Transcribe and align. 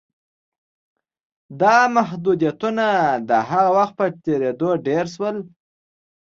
دا 1.61 1.75
محدودیتونه 1.95 2.85
د 3.29 3.31
وخت 3.75 3.93
په 3.99 4.05
تېرېدو 4.25 4.69
ډېر 4.87 5.05
شول 5.15 5.37